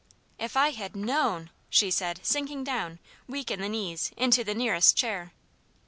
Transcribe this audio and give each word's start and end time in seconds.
"If 0.39 0.57
I 0.57 0.69
had 0.71 0.95
known!" 0.95 1.51
she 1.69 1.91
said, 1.91 2.21
sinking 2.25 2.63
down, 2.63 2.97
weak 3.27 3.51
in 3.51 3.61
the 3.61 3.69
knees, 3.69 4.11
into 4.17 4.43
the 4.43 4.55
nearest 4.55 4.97
chair. 4.97 5.31